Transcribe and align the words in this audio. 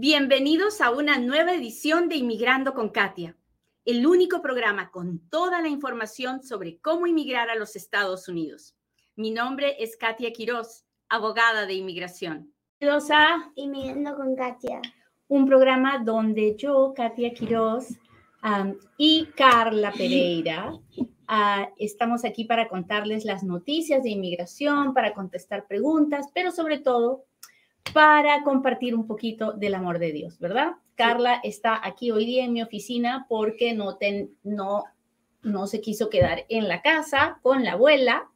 Bienvenidos 0.00 0.80
a 0.80 0.92
una 0.92 1.18
nueva 1.18 1.54
edición 1.54 2.08
de 2.08 2.14
Inmigrando 2.14 2.72
con 2.72 2.90
Katia, 2.90 3.36
el 3.84 4.06
único 4.06 4.40
programa 4.40 4.92
con 4.92 5.18
toda 5.28 5.60
la 5.60 5.66
información 5.66 6.44
sobre 6.44 6.78
cómo 6.78 7.08
inmigrar 7.08 7.50
a 7.50 7.56
los 7.56 7.74
Estados 7.74 8.28
Unidos. 8.28 8.76
Mi 9.16 9.32
nombre 9.32 9.74
es 9.82 9.96
Katia 9.96 10.32
Quiroz, 10.32 10.84
abogada 11.08 11.66
de 11.66 11.74
inmigración. 11.74 12.54
Bienvenidos 12.78 13.10
a 13.10 13.50
Inmigrando 13.56 14.14
con 14.14 14.36
Katia, 14.36 14.80
un 15.26 15.46
programa 15.48 15.98
donde 15.98 16.54
yo, 16.56 16.92
Katia 16.94 17.34
Quiroz, 17.34 17.88
y 18.98 19.26
Carla 19.34 19.90
Pereira 19.90 20.78
ah, 21.26 21.70
estamos 21.76 22.24
aquí 22.24 22.44
para 22.44 22.68
contarles 22.68 23.24
las 23.24 23.42
noticias 23.42 24.04
de 24.04 24.10
inmigración, 24.10 24.94
para 24.94 25.12
contestar 25.12 25.66
preguntas, 25.66 26.26
pero 26.32 26.52
sobre 26.52 26.78
todo 26.78 27.24
para 27.92 28.42
compartir 28.42 28.94
un 28.94 29.06
poquito 29.06 29.52
del 29.52 29.74
amor 29.74 29.98
de 29.98 30.12
Dios, 30.12 30.38
¿verdad? 30.38 30.72
Carla 30.94 31.40
está 31.42 31.80
aquí 31.82 32.10
hoy 32.10 32.26
día 32.26 32.44
en 32.44 32.52
mi 32.52 32.62
oficina 32.62 33.26
porque 33.28 33.72
no, 33.72 33.98
no, 34.42 34.84
no 35.42 35.66
se 35.66 35.80
quiso 35.80 36.10
quedar 36.10 36.44
en 36.48 36.68
la 36.68 36.82
casa 36.82 37.38
con 37.42 37.64
la 37.64 37.72
abuela, 37.72 38.28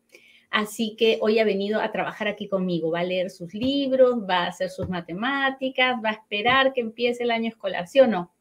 así 0.50 0.96
que 0.96 1.18
hoy 1.20 1.38
ha 1.38 1.44
venido 1.44 1.80
a 1.80 1.92
trabajar 1.92 2.28
aquí 2.28 2.48
conmigo. 2.48 2.90
Va 2.90 3.00
a 3.00 3.04
leer 3.04 3.30
sus 3.30 3.52
libros, 3.54 4.22
va 4.28 4.44
a 4.44 4.48
hacer 4.48 4.70
sus 4.70 4.88
matemáticas, 4.88 5.96
va 6.04 6.10
a 6.10 6.14
esperar 6.14 6.72
que 6.72 6.80
empiece 6.80 7.24
el 7.24 7.30
año 7.30 7.48
escolar, 7.48 7.88
¿sí 7.88 8.00
o 8.00 8.06
no? 8.06 8.32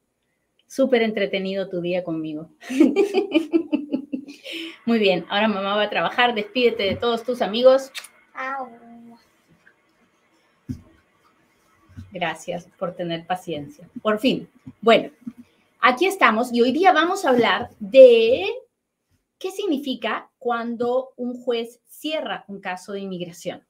Súper 0.68 1.02
entretenido 1.02 1.68
tu 1.68 1.82
día 1.82 2.04
conmigo. 2.04 2.50
Muy 4.86 5.00
bien, 5.00 5.26
ahora 5.30 5.48
mamá 5.48 5.76
va 5.76 5.84
a 5.84 5.90
trabajar. 5.90 6.34
Despídete 6.34 6.84
de 6.84 6.96
todos 6.96 7.24
tus 7.24 7.42
amigos. 7.42 7.92
Gracias 12.12 12.68
por 12.78 12.94
tener 12.96 13.26
paciencia. 13.26 13.88
Por 14.02 14.20
fin. 14.20 14.50
Bueno, 14.82 15.12
aquí 15.80 16.06
estamos 16.06 16.54
y 16.54 16.62
hoy 16.62 16.72
día 16.72 16.92
vamos 16.92 17.26
a 17.26 17.30
hablar 17.30 17.70
de 17.80 18.46
qué 19.40 19.52
significa 19.52 20.30
cuando 20.38 21.14
un 21.16 21.42
juez 21.42 21.80
cierra 21.88 22.46
un 22.48 22.60
caso 22.60 22.94
de 22.94 23.00
inmigración. 23.00 23.64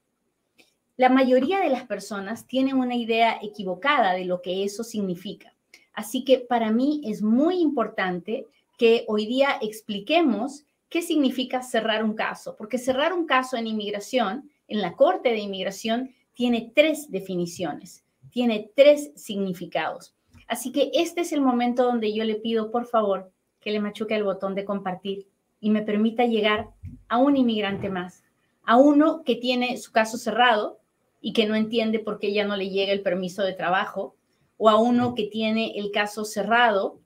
La 0.97 1.09
mayoría 1.09 1.59
de 1.59 1.69
las 1.69 1.85
personas 1.85 2.45
tienen 2.47 2.77
una 2.77 2.95
idea 2.95 3.39
equivocada 3.41 4.13
de 4.13 4.25
lo 4.25 4.41
que 4.41 4.63
eso 4.63 4.83
significa. 4.83 5.53
Así 5.93 6.23
que 6.23 6.39
para 6.39 6.71
mí 6.71 7.01
es 7.05 7.21
muy 7.21 7.59
importante 7.59 8.47
que 8.77 9.05
hoy 9.07 9.25
día 9.25 9.57
expliquemos 9.61 10.65
qué 10.89 11.01
significa 11.01 11.61
cerrar 11.61 12.03
un 12.03 12.13
caso, 12.13 12.55
porque 12.57 12.77
cerrar 12.77 13.13
un 13.13 13.25
caso 13.25 13.55
en 13.55 13.67
inmigración, 13.67 14.49
en 14.67 14.81
la 14.81 14.95
Corte 14.95 15.29
de 15.29 15.39
Inmigración, 15.39 16.13
tiene 16.33 16.71
tres 16.75 17.09
definiciones, 17.09 18.03
tiene 18.31 18.71
tres 18.75 19.11
significados. 19.15 20.15
Así 20.47 20.71
que 20.71 20.91
este 20.93 21.21
es 21.21 21.31
el 21.31 21.41
momento 21.41 21.83
donde 21.83 22.13
yo 22.13 22.23
le 22.23 22.35
pido, 22.35 22.71
por 22.71 22.85
favor, 22.85 23.31
que 23.59 23.71
le 23.71 23.79
machuque 23.79 24.15
el 24.15 24.23
botón 24.23 24.55
de 24.55 24.65
compartir 24.65 25.27
y 25.59 25.69
me 25.69 25.83
permita 25.83 26.25
llegar 26.25 26.69
a 27.07 27.17
un 27.17 27.37
inmigrante 27.37 27.89
más, 27.89 28.23
a 28.63 28.77
uno 28.77 29.23
que 29.23 29.35
tiene 29.35 29.77
su 29.77 29.91
caso 29.91 30.17
cerrado 30.17 30.79
y 31.21 31.33
que 31.33 31.45
no 31.45 31.55
entiende 31.55 31.99
por 31.99 32.19
qué 32.19 32.33
ya 32.33 32.45
no 32.45 32.57
le 32.57 32.69
llega 32.69 32.91
el 32.91 33.01
permiso 33.01 33.43
de 33.43 33.53
trabajo, 33.53 34.15
o 34.57 34.69
a 34.69 34.79
uno 34.79 35.15
que 35.15 35.23
tiene 35.23 35.77
el 35.77 35.91
caso 35.91 36.25
cerrado 36.25 36.99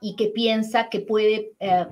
y 0.00 0.16
que 0.16 0.28
piensa 0.28 0.88
que 0.88 1.00
puede 1.00 1.52
eh, 1.60 1.86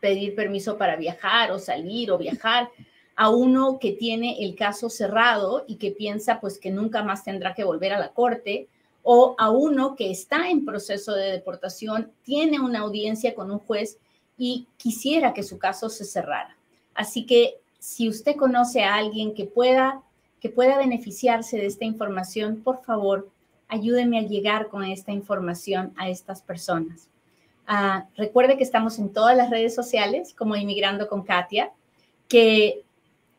pedir 0.00 0.34
permiso 0.34 0.76
para 0.78 0.96
viajar 0.96 1.52
o 1.52 1.58
salir 1.58 2.10
o 2.10 2.18
viajar, 2.18 2.70
a 3.16 3.30
uno 3.30 3.78
que 3.78 3.92
tiene 3.92 4.44
el 4.44 4.56
caso 4.56 4.90
cerrado 4.90 5.64
y 5.66 5.76
que 5.76 5.90
piensa 5.90 6.40
pues 6.40 6.58
que 6.58 6.70
nunca 6.70 7.02
más 7.02 7.24
tendrá 7.24 7.54
que 7.54 7.64
volver 7.64 7.92
a 7.92 7.98
la 7.98 8.12
corte, 8.12 8.68
o 9.02 9.34
a 9.38 9.50
uno 9.50 9.96
que 9.96 10.10
está 10.10 10.48
en 10.48 10.64
proceso 10.64 11.12
de 11.12 11.30
deportación, 11.30 12.10
tiene 12.22 12.58
una 12.58 12.80
audiencia 12.80 13.34
con 13.34 13.50
un 13.50 13.58
juez 13.58 13.98
y 14.38 14.66
quisiera 14.78 15.34
que 15.34 15.42
su 15.42 15.58
caso 15.58 15.90
se 15.90 16.04
cerrara. 16.04 16.56
Así 16.94 17.26
que 17.26 17.58
si 17.78 18.08
usted 18.08 18.34
conoce 18.36 18.82
a 18.82 18.94
alguien 18.94 19.34
que 19.34 19.44
pueda 19.44 20.02
que 20.44 20.50
pueda 20.50 20.76
beneficiarse 20.76 21.56
de 21.56 21.64
esta 21.64 21.86
información, 21.86 22.60
por 22.62 22.82
favor, 22.84 23.30
ayúdeme 23.66 24.18
a 24.18 24.22
llegar 24.22 24.68
con 24.68 24.84
esta 24.84 25.10
información 25.10 25.94
a 25.96 26.10
estas 26.10 26.42
personas. 26.42 27.08
Ah, 27.66 28.08
recuerde 28.14 28.58
que 28.58 28.62
estamos 28.62 28.98
en 28.98 29.10
todas 29.10 29.34
las 29.38 29.48
redes 29.48 29.74
sociales 29.74 30.34
como 30.34 30.54
Inmigrando 30.54 31.08
con 31.08 31.22
Katia, 31.22 31.72
que 32.28 32.84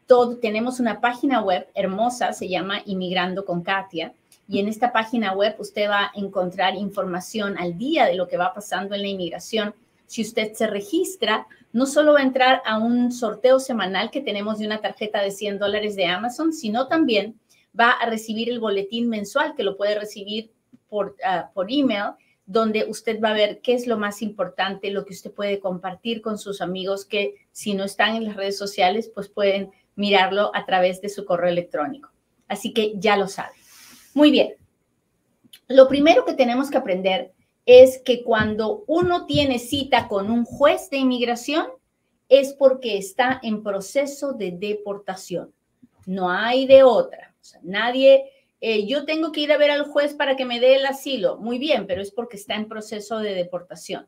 todo, 0.07 0.37
tenemos 0.37 0.79
una 0.79 1.01
página 1.01 1.41
web 1.41 1.67
hermosa, 1.73 2.33
se 2.33 2.47
llama 2.47 2.81
Inmigrando 2.85 3.45
con 3.45 3.61
Katia, 3.63 4.13
y 4.47 4.59
en 4.59 4.67
esta 4.67 4.91
página 4.91 5.33
web 5.33 5.55
usted 5.57 5.89
va 5.89 6.05
a 6.05 6.11
encontrar 6.15 6.75
información 6.75 7.57
al 7.57 7.77
día 7.77 8.05
de 8.05 8.15
lo 8.15 8.27
que 8.27 8.37
va 8.37 8.53
pasando 8.53 8.93
en 8.93 9.01
la 9.01 9.07
inmigración. 9.07 9.73
Si 10.05 10.21
usted 10.21 10.53
se 10.53 10.67
registra, 10.67 11.47
no 11.73 11.87
solo 11.87 12.13
va 12.13 12.19
a 12.19 12.23
entrar 12.23 12.61
a 12.65 12.77
un 12.77 13.11
sorteo 13.11 13.59
semanal 13.59 14.11
que 14.11 14.21
tenemos 14.21 14.59
de 14.59 14.67
una 14.67 14.81
tarjeta 14.81 15.21
de 15.21 15.31
100 15.31 15.57
dólares 15.57 15.95
de 15.95 16.05
Amazon, 16.05 16.53
sino 16.53 16.87
también 16.87 17.39
va 17.77 17.91
a 17.91 18.05
recibir 18.07 18.49
el 18.49 18.59
boletín 18.59 19.09
mensual 19.09 19.55
que 19.55 19.63
lo 19.63 19.75
puede 19.75 19.99
recibir 19.99 20.51
por, 20.87 21.15
ah, 21.25 21.49
por 21.53 21.71
email, 21.71 22.11
donde 22.45 22.85
usted 22.87 23.19
va 23.19 23.31
a 23.31 23.33
ver 23.33 23.59
qué 23.61 23.73
es 23.73 23.87
lo 23.87 23.97
más 23.97 24.21
importante, 24.21 24.91
lo 24.91 25.03
que 25.05 25.13
usted 25.13 25.31
puede 25.31 25.59
compartir 25.59 26.21
con 26.21 26.37
sus 26.37 26.61
amigos 26.61 27.03
que 27.03 27.33
si 27.51 27.73
no 27.73 27.83
están 27.83 28.15
en 28.15 28.25
las 28.25 28.35
redes 28.35 28.57
sociales, 28.57 29.11
pues 29.13 29.27
pueden 29.27 29.71
mirarlo 29.95 30.51
a 30.53 30.65
través 30.65 31.01
de 31.01 31.09
su 31.09 31.25
correo 31.25 31.49
electrónico. 31.49 32.09
Así 32.47 32.73
que 32.73 32.93
ya 32.95 33.17
lo 33.17 33.27
sabe. 33.27 33.55
Muy 34.13 34.31
bien. 34.31 34.55
Lo 35.67 35.87
primero 35.87 36.25
que 36.25 36.33
tenemos 36.33 36.69
que 36.69 36.77
aprender 36.77 37.33
es 37.65 37.99
que 37.99 38.23
cuando 38.23 38.83
uno 38.87 39.25
tiene 39.25 39.59
cita 39.59 40.07
con 40.07 40.29
un 40.29 40.45
juez 40.45 40.89
de 40.89 40.97
inmigración 40.97 41.67
es 42.29 42.53
porque 42.53 42.97
está 42.97 43.39
en 43.41 43.63
proceso 43.63 44.33
de 44.33 44.51
deportación. 44.51 45.53
No 46.05 46.29
hay 46.29 46.67
de 46.67 46.83
otra 46.83 47.35
nadie, 47.63 48.31
eh, 48.61 48.85
yo 48.87 49.05
tengo 49.05 49.31
que 49.31 49.41
ir 49.41 49.51
a 49.51 49.57
ver 49.57 49.71
al 49.71 49.85
juez 49.85 50.13
para 50.13 50.35
que 50.35 50.45
me 50.45 50.59
dé 50.59 50.75
el 50.75 50.85
asilo. 50.85 51.37
Muy 51.37 51.59
bien, 51.59 51.87
pero 51.87 52.01
es 52.01 52.11
porque 52.11 52.37
está 52.37 52.55
en 52.55 52.67
proceso 52.67 53.19
de 53.19 53.33
deportación. 53.33 54.07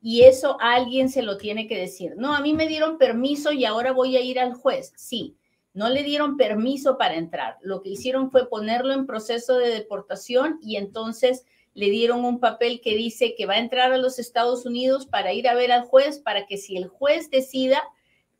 Y 0.00 0.22
eso 0.22 0.56
alguien 0.60 1.08
se 1.08 1.22
lo 1.22 1.36
tiene 1.36 1.66
que 1.66 1.76
decir. 1.76 2.14
No, 2.16 2.34
a 2.34 2.40
mí 2.40 2.54
me 2.54 2.68
dieron 2.68 2.98
permiso 2.98 3.52
y 3.52 3.64
ahora 3.64 3.92
voy 3.92 4.16
a 4.16 4.20
ir 4.20 4.38
al 4.38 4.54
juez. 4.54 4.92
Sí, 4.96 5.36
no 5.74 5.88
le 5.88 6.02
dieron 6.02 6.36
permiso 6.36 6.98
para 6.98 7.16
entrar. 7.16 7.56
Lo 7.62 7.82
que 7.82 7.90
hicieron 7.90 8.30
fue 8.30 8.48
ponerlo 8.48 8.92
en 8.92 9.06
proceso 9.06 9.58
de 9.58 9.68
deportación 9.68 10.58
y 10.62 10.76
entonces 10.76 11.44
le 11.74 11.90
dieron 11.90 12.24
un 12.24 12.40
papel 12.40 12.80
que 12.80 12.96
dice 12.96 13.34
que 13.36 13.46
va 13.46 13.54
a 13.54 13.58
entrar 13.58 13.92
a 13.92 13.98
los 13.98 14.18
Estados 14.18 14.66
Unidos 14.66 15.06
para 15.06 15.32
ir 15.32 15.48
a 15.48 15.54
ver 15.54 15.70
al 15.70 15.84
juez 15.84 16.18
para 16.18 16.46
que 16.46 16.56
si 16.56 16.76
el 16.76 16.88
juez 16.88 17.30
decida 17.30 17.82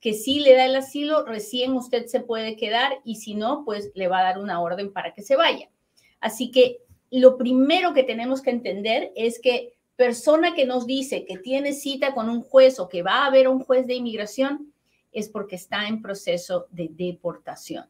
que 0.01 0.15
si 0.15 0.41
le 0.41 0.55
da 0.55 0.65
el 0.65 0.77
asilo, 0.77 1.25
recién 1.25 1.73
usted 1.73 2.07
se 2.07 2.21
puede 2.21 2.57
quedar 2.57 3.01
y 3.05 3.17
si 3.17 3.35
no, 3.35 3.65
pues 3.65 3.91
le 3.95 4.09
va 4.09 4.21
a 4.21 4.25
dar 4.25 4.39
una 4.39 4.61
orden 4.61 4.93
para 4.93 5.13
que 5.13 5.23
se 5.23 5.37
vaya. 5.37 5.71
Así 6.21 6.51
que 6.51 6.79
lo 7.11 7.37
primero 7.37 7.95
que 7.95 8.03
tenemos 8.03 8.43
que 8.43 8.51
entender 8.51 9.13
es 9.17 9.41
que 9.41 9.78
persona 9.99 10.55
que 10.55 10.65
nos 10.65 10.87
dice 10.87 11.25
que 11.25 11.39
tiene 11.39 11.73
cita 11.73 12.15
con 12.15 12.31
un 12.31 12.41
juez 12.41 12.79
o 12.79 12.89
que 12.89 13.03
va 13.03 13.27
a 13.27 13.31
ver 13.31 13.49
un 13.49 13.59
juez 13.59 13.85
de 13.89 13.95
inmigración 13.95 14.73
es 15.11 15.29
porque 15.29 15.57
está 15.57 15.89
en 15.89 16.01
proceso 16.01 16.69
de 16.71 16.89
deportación. 16.89 17.85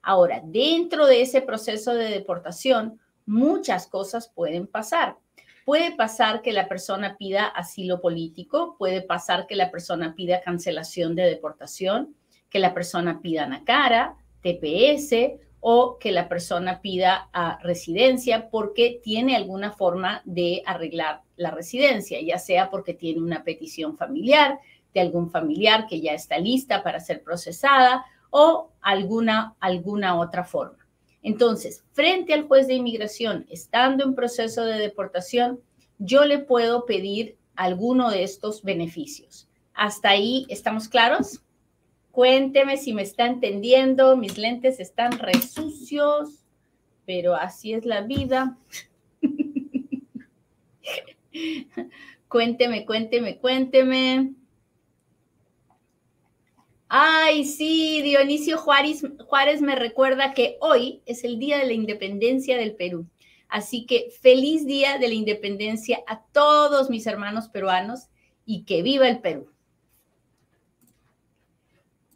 Ahora, 0.00 0.40
dentro 0.44 1.06
de 1.06 1.22
ese 1.22 1.42
proceso 1.42 1.92
de 1.92 2.08
deportación, 2.08 3.00
muchas 3.26 3.88
cosas 3.88 4.28
pueden 4.28 4.68
pasar. 4.68 5.16
Puede 5.64 5.90
pasar 5.96 6.40
que 6.40 6.52
la 6.52 6.68
persona 6.68 7.16
pida 7.18 7.46
asilo 7.46 8.00
político, 8.00 8.76
puede 8.78 9.02
pasar 9.02 9.48
que 9.48 9.56
la 9.56 9.72
persona 9.72 10.14
pida 10.14 10.42
cancelación 10.42 11.16
de 11.16 11.24
deportación, 11.24 12.14
que 12.48 12.60
la 12.60 12.74
persona 12.74 13.20
pida 13.20 13.48
NACARA, 13.48 14.16
TPS 14.40 15.40
o 15.58 15.98
que 15.98 16.12
la 16.12 16.28
persona 16.28 16.80
pida 16.80 17.28
a 17.32 17.58
residencia 17.60 18.50
porque 18.50 19.00
tiene 19.02 19.34
alguna 19.34 19.72
forma 19.72 20.22
de 20.24 20.62
arreglar 20.64 21.22
la 21.40 21.50
residencia, 21.50 22.20
ya 22.20 22.38
sea 22.38 22.70
porque 22.70 22.92
tiene 22.92 23.20
una 23.20 23.42
petición 23.42 23.96
familiar 23.96 24.60
de 24.92 25.00
algún 25.00 25.30
familiar 25.30 25.86
que 25.88 26.00
ya 26.00 26.12
está 26.12 26.38
lista 26.38 26.82
para 26.82 27.00
ser 27.00 27.22
procesada 27.22 28.04
o 28.28 28.70
alguna, 28.82 29.56
alguna 29.58 30.18
otra 30.18 30.44
forma. 30.44 30.86
Entonces, 31.22 31.82
frente 31.92 32.34
al 32.34 32.46
juez 32.46 32.66
de 32.66 32.74
inmigración, 32.74 33.46
estando 33.48 34.04
en 34.04 34.14
proceso 34.14 34.64
de 34.64 34.78
deportación, 34.78 35.60
yo 35.98 36.24
le 36.24 36.38
puedo 36.38 36.84
pedir 36.84 37.36
alguno 37.56 38.10
de 38.10 38.22
estos 38.22 38.62
beneficios. 38.62 39.48
¿Hasta 39.72 40.10
ahí 40.10 40.46
estamos 40.50 40.88
claros? 40.88 41.40
Cuénteme 42.12 42.76
si 42.76 42.92
me 42.92 43.02
está 43.02 43.26
entendiendo. 43.26 44.16
Mis 44.16 44.36
lentes 44.36 44.78
están 44.78 45.18
resucios, 45.18 46.44
pero 47.06 47.34
así 47.34 47.72
es 47.72 47.86
la 47.86 48.02
vida. 48.02 48.58
cuénteme, 52.28 52.84
cuénteme, 52.86 53.38
cuénteme. 53.38 54.34
Ay, 56.88 57.44
sí, 57.44 58.02
Dionisio 58.02 58.58
Juárez, 58.58 59.62
me 59.62 59.76
recuerda 59.76 60.34
que 60.34 60.56
hoy 60.60 61.02
es 61.06 61.22
el 61.22 61.38
Día 61.38 61.58
de 61.58 61.66
la 61.66 61.72
Independencia 61.72 62.56
del 62.56 62.74
Perú. 62.74 63.06
Así 63.48 63.84
que 63.84 64.10
feliz 64.22 64.64
día 64.64 64.98
de 64.98 65.08
la 65.08 65.14
independencia 65.14 66.00
a 66.06 66.22
todos 66.32 66.88
mis 66.88 67.06
hermanos 67.06 67.48
peruanos 67.48 68.08
y 68.44 68.64
que 68.64 68.82
viva 68.82 69.08
el 69.08 69.20
Perú. 69.20 69.50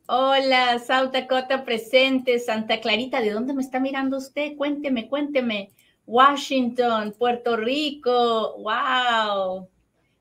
Hola, 0.06 0.78
Sauta 0.78 1.26
Cota 1.26 1.64
presente, 1.64 2.38
Santa 2.38 2.80
Clarita, 2.80 3.20
¿de 3.20 3.30
dónde 3.30 3.52
me 3.52 3.62
está 3.62 3.80
mirando 3.80 4.18
usted? 4.18 4.56
Cuénteme, 4.56 5.08
cuénteme. 5.08 5.70
Washington, 6.06 7.14
Puerto 7.18 7.56
Rico, 7.56 8.56
wow. 8.58 9.68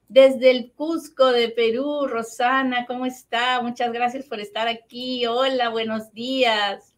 Desde 0.07 0.51
el 0.51 0.71
Cusco 0.71 1.31
de 1.31 1.49
Perú, 1.49 2.07
Rosana, 2.07 2.85
¿cómo 2.85 3.05
está? 3.05 3.61
Muchas 3.61 3.91
gracias 3.91 4.25
por 4.25 4.39
estar 4.39 4.67
aquí. 4.67 5.25
Hola, 5.25 5.69
buenos 5.69 6.13
días. 6.13 6.93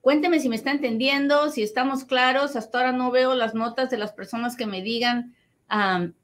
Cuénteme 0.00 0.40
si 0.40 0.48
me 0.48 0.56
está 0.56 0.70
entendiendo, 0.70 1.50
si 1.50 1.62
estamos 1.62 2.04
claros. 2.04 2.56
Hasta 2.56 2.78
ahora 2.78 2.92
no 2.92 3.10
veo 3.10 3.34
las 3.34 3.54
notas 3.54 3.90
de 3.90 3.98
las 3.98 4.12
personas 4.12 4.56
que 4.56 4.66
me 4.66 4.82
digan 4.82 5.34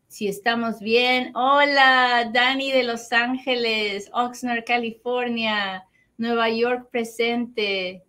si 0.08 0.28
estamos 0.28 0.80
bien. 0.80 1.32
Hola, 1.34 2.30
Dani 2.32 2.72
de 2.72 2.84
Los 2.84 3.12
Ángeles, 3.12 4.08
Oxnard, 4.12 4.64
California, 4.64 5.84
Nueva 6.16 6.48
York 6.48 6.88
presente. 6.90 8.05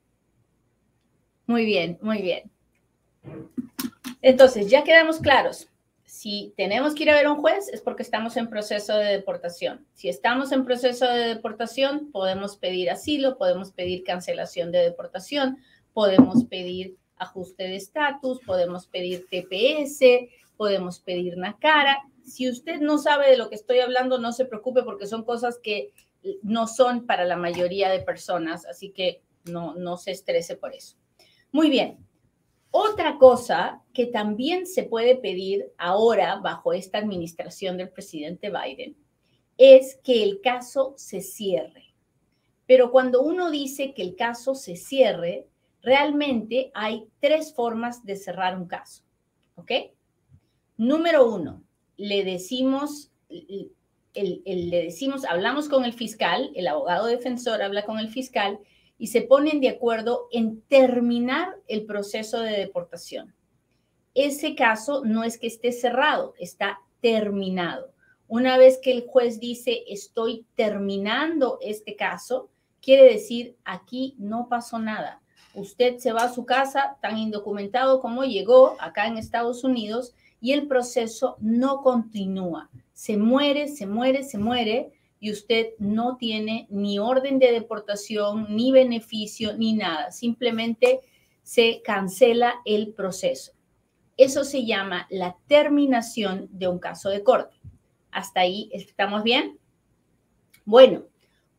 Muy 1.47 1.65
bien, 1.65 1.97
muy 2.01 2.21
bien. 2.21 2.51
Entonces, 4.21 4.69
ya 4.69 4.83
quedamos 4.83 5.19
claros. 5.19 5.69
Si 6.03 6.53
tenemos 6.57 6.93
que 6.93 7.03
ir 7.03 7.09
a 7.09 7.15
ver 7.15 7.25
a 7.25 7.31
un 7.31 7.39
juez 7.39 7.69
es 7.69 7.81
porque 7.81 8.03
estamos 8.03 8.35
en 8.37 8.49
proceso 8.49 8.97
de 8.97 9.05
deportación. 9.05 9.85
Si 9.93 10.09
estamos 10.09 10.51
en 10.51 10.65
proceso 10.65 11.05
de 11.05 11.27
deportación, 11.27 12.11
podemos 12.11 12.57
pedir 12.57 12.89
asilo, 12.89 13.37
podemos 13.37 13.71
pedir 13.71 14.03
cancelación 14.03 14.71
de 14.71 14.79
deportación, 14.79 15.57
podemos 15.93 16.43
pedir 16.45 16.97
ajuste 17.17 17.63
de 17.63 17.75
estatus, 17.77 18.39
podemos 18.45 18.87
pedir 18.87 19.25
TPS, 19.29 20.29
podemos 20.57 20.99
pedir 20.99 21.37
NACARA. 21.37 22.03
Si 22.25 22.49
usted 22.49 22.81
no 22.81 22.97
sabe 22.97 23.29
de 23.29 23.37
lo 23.37 23.49
que 23.49 23.55
estoy 23.55 23.79
hablando, 23.79 24.17
no 24.17 24.33
se 24.33 24.45
preocupe 24.45 24.83
porque 24.83 25.07
son 25.07 25.23
cosas 25.23 25.59
que 25.61 25.93
no 26.41 26.67
son 26.67 27.05
para 27.05 27.23
la 27.25 27.37
mayoría 27.37 27.89
de 27.89 27.99
personas, 27.99 28.65
así 28.65 28.89
que 28.89 29.21
no, 29.45 29.75
no 29.75 29.97
se 29.97 30.11
estrese 30.11 30.57
por 30.57 30.73
eso. 30.73 30.97
Muy 31.51 31.69
bien, 31.69 31.97
otra 32.71 33.17
cosa 33.17 33.81
que 33.93 34.05
también 34.05 34.67
se 34.67 34.83
puede 34.83 35.15
pedir 35.15 35.71
ahora 35.77 36.35
bajo 36.35 36.73
esta 36.73 36.97
administración 36.97 37.77
del 37.77 37.89
presidente 37.89 38.51
Biden 38.51 38.95
es 39.57 39.99
que 40.03 40.23
el 40.23 40.41
caso 40.41 40.93
se 40.97 41.21
cierre. 41.21 41.95
Pero 42.67 42.91
cuando 42.91 43.21
uno 43.21 43.49
dice 43.49 43.93
que 43.93 44.03
el 44.03 44.15
caso 44.15 44.53
se 44.53 44.75
cierre, 44.75 45.47
realmente 45.81 46.69
hay 46.73 47.07
tres 47.19 47.53
formas 47.53 48.05
de 48.05 48.17
cerrar 48.17 48.57
un 48.57 48.67
caso. 48.67 49.03
¿Ok? 49.55 49.71
Número 50.75 51.27
uno, 51.27 51.63
le 51.95 52.23
decimos, 52.23 53.09
le 53.29 53.71
decimos, 54.13 55.25
hablamos 55.25 55.69
con 55.69 55.85
el 55.85 55.93
fiscal, 55.93 56.51
el 56.53 56.67
abogado 56.67 57.07
defensor 57.07 57.63
habla 57.63 57.85
con 57.85 57.97
el 57.97 58.09
fiscal 58.09 58.59
y 58.97 59.07
se 59.07 59.21
ponen 59.21 59.61
de 59.61 59.69
acuerdo 59.69 60.27
en 60.31 60.61
terminar 60.61 61.55
el 61.67 61.85
proceso 61.85 62.39
de 62.39 62.51
deportación. 62.51 63.33
Ese 64.13 64.55
caso 64.55 65.03
no 65.05 65.23
es 65.23 65.37
que 65.37 65.47
esté 65.47 65.71
cerrado, 65.71 66.33
está 66.39 66.79
terminado. 67.01 67.93
Una 68.27 68.57
vez 68.57 68.79
que 68.81 68.91
el 68.91 69.05
juez 69.07 69.39
dice 69.39 69.83
estoy 69.87 70.45
terminando 70.55 71.59
este 71.61 71.95
caso, 71.95 72.49
quiere 72.81 73.03
decir 73.03 73.55
aquí 73.63 74.15
no 74.17 74.49
pasó 74.49 74.79
nada. 74.79 75.21
Usted 75.53 75.97
se 75.97 76.11
va 76.11 76.23
a 76.23 76.33
su 76.33 76.45
casa 76.45 76.97
tan 77.01 77.17
indocumentado 77.17 77.99
como 77.99 78.23
llegó 78.23 78.75
acá 78.79 79.07
en 79.07 79.17
Estados 79.17 79.63
Unidos 79.63 80.13
y 80.41 80.53
el 80.53 80.67
proceso 80.67 81.37
no 81.39 81.81
continúa. 81.81 82.69
Se 82.93 83.17
muere, 83.17 83.67
se 83.67 83.85
muere, 83.85 84.23
se 84.23 84.37
muere 84.37 84.91
y 85.19 85.31
usted 85.31 85.69
no 85.79 86.17
tiene 86.17 86.67
ni 86.69 86.99
orden 86.99 87.39
de 87.39 87.51
deportación, 87.51 88.55
ni 88.55 88.71
beneficio, 88.71 89.57
ni 89.57 89.73
nada. 89.73 90.11
Simplemente 90.11 91.01
se 91.43 91.81
cancela 91.83 92.55
el 92.65 92.93
proceso. 92.93 93.53
Eso 94.15 94.43
se 94.43 94.65
llama 94.65 95.07
la 95.09 95.37
terminación 95.47 96.47
de 96.51 96.67
un 96.67 96.79
caso 96.79 97.09
de 97.09 97.23
corte. 97.23 97.55
¿Hasta 98.11 98.41
ahí 98.41 98.69
estamos 98.73 99.23
bien? 99.23 99.59
Bueno, 100.65 101.05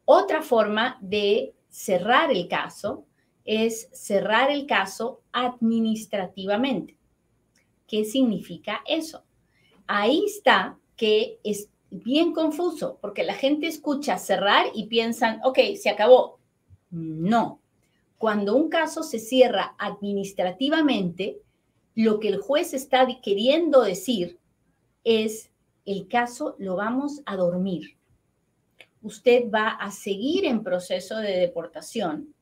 otra 0.05 0.43
forma 0.43 0.99
de 1.01 1.55
cerrar 1.69 2.31
el 2.31 2.49
caso 2.49 3.07
es 3.45 3.89
cerrar 3.93 4.51
el 4.51 4.67
caso 4.67 5.23
administrativamente. 5.33 6.99
¿Qué 7.87 8.05
significa 8.05 8.83
eso? 8.87 9.25
Ahí 9.87 10.25
está 10.27 10.79
que 10.97 11.39
es 11.45 11.71
bien 11.91 12.33
confuso, 12.33 12.99
porque 13.01 13.25
la 13.25 13.35
gente 13.35 13.67
escucha 13.67 14.19
cerrar 14.19 14.67
y 14.75 14.87
piensan, 14.87 15.41
ok, 15.45 15.59
se 15.81 15.91
acabó. 15.91 16.39
No. 16.91 17.61
Cuando 18.19 18.57
un 18.57 18.69
caso 18.69 19.03
se 19.03 19.19
cierra 19.19 19.75
administrativamente, 19.79 21.41
lo 21.95 22.21
que 22.21 22.29
el 22.29 22.39
juez 22.39 22.75
está 22.75 23.07
queriendo 23.23 23.83
decir 23.83 24.39
es, 25.05 25.51
el 25.85 26.07
caso 26.09 26.55
lo 26.59 26.77
vamos 26.77 27.23
a 27.25 27.37
dormir. 27.37 27.97
Usted 29.03 29.51
va 29.51 29.69
a 29.69 29.91
seguir 29.91 30.45
en 30.45 30.63
proceso 30.63 31.17
de 31.17 31.39
deportación, 31.39 32.35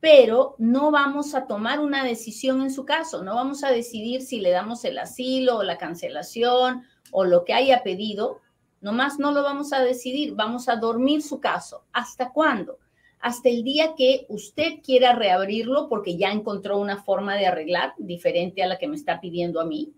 pero 0.00 0.54
no 0.58 0.90
vamos 0.90 1.34
a 1.34 1.46
tomar 1.46 1.80
una 1.80 2.04
decisión 2.04 2.62
en 2.62 2.70
su 2.70 2.84
caso, 2.84 3.22
no 3.24 3.34
vamos 3.34 3.64
a 3.64 3.70
decidir 3.70 4.22
si 4.22 4.40
le 4.40 4.50
damos 4.50 4.84
el 4.84 4.98
asilo 4.98 5.58
o 5.58 5.62
la 5.64 5.76
cancelación 5.76 6.84
o 7.10 7.24
lo 7.24 7.44
que 7.44 7.52
haya 7.52 7.82
pedido, 7.82 8.40
Nomás 8.80 9.18
no 9.18 9.32
lo 9.32 9.42
vamos 9.42 9.72
a 9.72 9.80
decidir, 9.80 10.34
vamos 10.34 10.68
a 10.68 10.76
dormir 10.76 11.22
su 11.22 11.40
caso. 11.40 11.84
¿Hasta 11.92 12.32
cuándo? 12.32 12.78
Hasta 13.20 13.48
el 13.48 13.64
día 13.64 13.94
que 13.96 14.26
usted 14.28 14.80
quiera 14.84 15.12
reabrirlo 15.12 15.88
porque 15.88 16.16
ya 16.16 16.30
encontró 16.30 16.78
una 16.78 17.02
forma 17.02 17.34
de 17.34 17.46
arreglar 17.46 17.94
diferente 17.98 18.62
a 18.62 18.68
la 18.68 18.78
que 18.78 18.86
me 18.86 18.96
está 18.96 19.20
pidiendo 19.20 19.60
a 19.60 19.64
mí, 19.64 19.92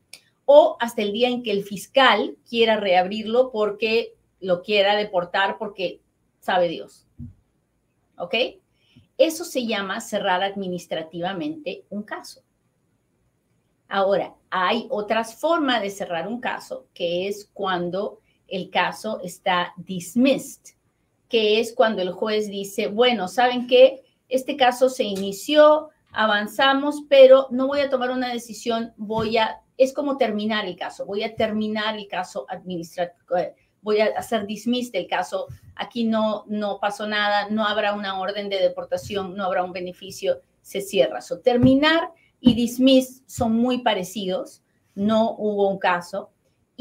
o 0.46 0.76
hasta 0.80 1.02
el 1.02 1.12
día 1.12 1.28
en 1.28 1.42
que 1.42 1.52
el 1.52 1.62
fiscal 1.62 2.36
quiera 2.48 2.76
reabrirlo 2.76 3.52
porque 3.52 4.14
lo 4.40 4.62
quiera 4.62 4.96
deportar 4.96 5.58
porque 5.58 6.00
sabe 6.40 6.68
Dios. 6.68 7.06
¿Ok? 8.16 8.34
Eso 9.18 9.44
se 9.44 9.66
llama 9.66 10.00
cerrar 10.00 10.42
administrativamente 10.42 11.84
un 11.90 12.02
caso. 12.02 12.42
Ahora, 13.86 14.34
hay 14.48 14.86
otras 14.88 15.34
formas 15.34 15.82
de 15.82 15.90
cerrar 15.90 16.26
un 16.26 16.40
caso, 16.40 16.86
que 16.94 17.28
es 17.28 17.50
cuando 17.52 18.20
el 18.50 18.70
caso 18.70 19.20
está 19.22 19.72
dismissed, 19.76 20.74
que 21.28 21.60
es 21.60 21.72
cuando 21.74 22.02
el 22.02 22.12
juez 22.12 22.48
dice, 22.48 22.88
bueno, 22.88 23.28
¿saben 23.28 23.66
qué? 23.66 24.02
Este 24.28 24.56
caso 24.56 24.88
se 24.88 25.04
inició, 25.04 25.90
avanzamos, 26.12 27.04
pero 27.08 27.46
no 27.50 27.66
voy 27.66 27.80
a 27.80 27.90
tomar 27.90 28.10
una 28.10 28.32
decisión, 28.32 28.92
voy 28.96 29.38
a, 29.38 29.60
es 29.76 29.92
como 29.92 30.16
terminar 30.16 30.66
el 30.66 30.76
caso, 30.76 31.06
voy 31.06 31.22
a 31.22 31.34
terminar 31.34 31.96
el 31.96 32.08
caso 32.08 32.46
administrativo, 32.48 33.36
eh, 33.36 33.54
voy 33.82 34.00
a 34.00 34.06
hacer 34.16 34.46
dismiss 34.46 34.92
del 34.92 35.06
caso, 35.06 35.46
aquí 35.74 36.04
no, 36.04 36.44
no 36.48 36.78
pasó 36.80 37.06
nada, 37.06 37.48
no 37.48 37.66
habrá 37.66 37.94
una 37.94 38.20
orden 38.20 38.48
de 38.48 38.60
deportación, 38.60 39.36
no 39.36 39.44
habrá 39.44 39.62
un 39.62 39.72
beneficio, 39.72 40.40
se 40.62 40.80
cierra. 40.80 41.20
So, 41.20 41.40
terminar 41.40 42.10
y 42.40 42.54
dismiss 42.54 43.22
son 43.26 43.52
muy 43.52 43.78
parecidos, 43.82 44.62
no 44.94 45.34
hubo 45.38 45.68
un 45.68 45.78
caso. 45.78 46.30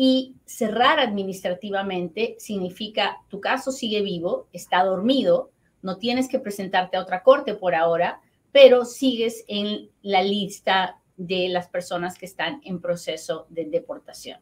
Y 0.02 0.38
cerrar 0.46 0.98
administrativamente 1.02 2.38
significa 2.40 3.18
tu 3.28 3.42
caso 3.42 3.70
sigue 3.74 4.02
vivo, 4.02 4.48
está 4.54 4.82
dormido, 4.86 5.52
no 5.82 5.98
tienes 5.98 6.30
que 6.30 6.40
presentarte 6.40 6.96
a 6.96 7.02
otra 7.02 7.22
corte 7.22 7.54
por 7.54 7.76
ahora, 7.76 8.22
pero 8.54 8.86
sigues 8.86 9.44
en 9.50 9.90
la 10.02 10.24
lista 10.24 11.02
de 11.18 11.50
las 11.50 11.68
personas 11.68 12.18
que 12.18 12.26
están 12.26 12.62
en 12.64 12.80
proceso 12.80 13.46
de 13.50 13.66
deportación. 13.66 14.40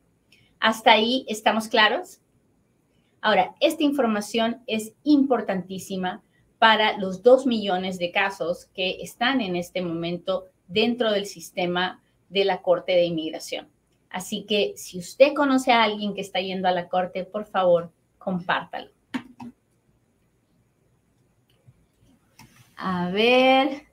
¿Hasta 0.60 0.92
ahí 0.92 1.26
estamos 1.28 1.70
claros? 1.70 2.20
Ahora, 3.20 3.56
esta 3.60 3.82
información 3.82 4.62
es 4.68 4.94
importantísima 5.04 6.22
para 6.60 7.00
los 7.00 7.24
dos 7.24 7.48
millones 7.48 7.98
de 7.98 8.12
casos 8.12 8.68
que 8.76 9.02
están 9.02 9.42
en 9.42 9.56
este 9.56 9.82
momento 9.82 10.50
dentro 10.68 11.12
del 11.12 11.26
sistema 11.26 12.04
de 12.30 12.46
la 12.46 12.62
Corte 12.62 12.92
de 12.92 13.06
Inmigración. 13.06 13.76
Así 14.10 14.46
que 14.46 14.74
si 14.76 15.00
usted 15.00 15.34
conoce 15.34 15.72
a 15.72 15.84
alguien 15.84 16.14
que 16.14 16.22
está 16.22 16.40
yendo 16.40 16.68
a 16.68 16.72
la 16.72 16.88
corte, 16.88 17.24
por 17.24 17.46
favor, 17.46 17.92
compártalo. 18.18 18.92
A 22.76 23.10
ver. 23.10 23.88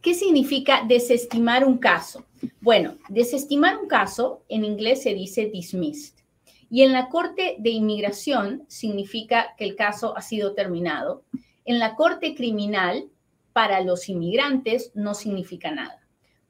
¿Qué 0.00 0.14
significa 0.14 0.82
desestimar 0.86 1.64
un 1.64 1.76
caso? 1.76 2.24
Bueno, 2.60 2.96
desestimar 3.08 3.76
un 3.76 3.86
caso 3.86 4.44
en 4.48 4.64
inglés 4.64 5.02
se 5.02 5.14
dice 5.14 5.50
dismissed. 5.52 6.14
Y 6.70 6.82
en 6.82 6.92
la 6.92 7.08
Corte 7.08 7.56
de 7.58 7.70
Inmigración 7.70 8.64
significa 8.68 9.54
que 9.58 9.64
el 9.64 9.76
caso 9.76 10.16
ha 10.16 10.22
sido 10.22 10.54
terminado. 10.54 11.24
En 11.64 11.78
la 11.78 11.96
Corte 11.96 12.34
Criminal 12.34 13.10
para 13.52 13.80
los 13.82 14.08
inmigrantes 14.08 14.92
no 14.94 15.14
significa 15.14 15.70
nada. 15.70 15.99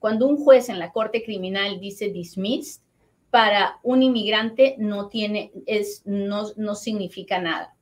Cuando 0.00 0.26
un 0.26 0.38
juez 0.38 0.68
en 0.68 0.80
la 0.80 0.90
corte 0.90 1.22
criminal 1.22 1.78
dice 1.78 2.08
dismissed, 2.08 2.82
para 3.30 3.78
un 3.84 4.02
inmigrante 4.02 4.74
no 4.78 5.08
tiene, 5.08 5.52
es, 5.66 6.02
no, 6.04 6.48
no 6.56 6.74
significa 6.74 7.40
nada. 7.40 7.76